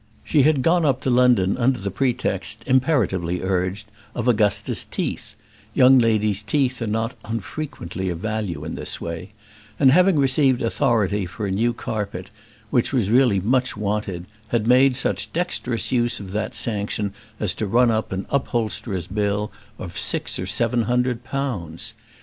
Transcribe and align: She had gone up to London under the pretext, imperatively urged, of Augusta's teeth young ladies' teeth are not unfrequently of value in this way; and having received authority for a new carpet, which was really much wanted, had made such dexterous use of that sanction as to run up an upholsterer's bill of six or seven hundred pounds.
She 0.23 0.41
had 0.41 0.63
gone 0.63 0.83
up 0.83 1.01
to 1.01 1.11
London 1.11 1.55
under 1.59 1.77
the 1.77 1.91
pretext, 1.91 2.63
imperatively 2.65 3.43
urged, 3.43 3.85
of 4.15 4.27
Augusta's 4.27 4.83
teeth 4.83 5.35
young 5.75 5.99
ladies' 5.99 6.41
teeth 6.41 6.81
are 6.81 6.87
not 6.87 7.13
unfrequently 7.23 8.09
of 8.09 8.17
value 8.17 8.65
in 8.65 8.73
this 8.73 8.99
way; 8.99 9.33
and 9.79 9.91
having 9.91 10.17
received 10.17 10.63
authority 10.63 11.27
for 11.27 11.45
a 11.45 11.51
new 11.51 11.71
carpet, 11.71 12.31
which 12.71 12.91
was 12.91 13.11
really 13.11 13.39
much 13.39 13.77
wanted, 13.77 14.25
had 14.47 14.65
made 14.65 14.95
such 14.95 15.31
dexterous 15.33 15.91
use 15.91 16.19
of 16.19 16.31
that 16.31 16.55
sanction 16.55 17.13
as 17.39 17.53
to 17.53 17.67
run 17.67 17.91
up 17.91 18.11
an 18.11 18.25
upholsterer's 18.31 19.05
bill 19.05 19.51
of 19.77 19.99
six 19.99 20.39
or 20.39 20.47
seven 20.47 20.85
hundred 20.85 21.23
pounds. 21.23 21.93